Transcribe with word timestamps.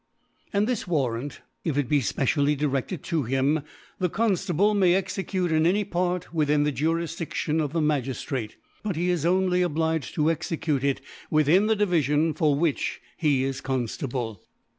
And 0.51 0.65
this 0.67 0.87
Warrant, 0.87 1.41
if 1.63 1.77
it 1.77 1.87
be 1.87 1.99
fpecially 2.01 2.57
directed 2.57 3.03
to 3.03 3.21
him, 3.21 3.61
the 3.99 4.09
Confiable 4.09 4.75
may 4.75 4.95
execute 4.95 5.51
in 5.51 5.67
any 5.67 5.83
Part 5.83 6.33
within 6.33 6.63
the 6.63 6.71
Jurifdiftion 6.71 7.61
of 7.61 7.73
theMagiftrate) 7.73 8.53
but 8.83 8.95
he 8.95 9.11
is 9.11 9.27
only 9.27 9.61
obliged 9.61 10.15
to 10.15 10.31
execute 10.31 10.83
ic 10.83 11.03
within 11.29 11.67
the 11.67 11.75
Divilion 11.75 12.33
for 12.35 12.55
which 12.55 12.99
be 13.21 13.43
is 13.43 13.61
Conftable, 13.61 14.39
(Sc. 14.39 14.47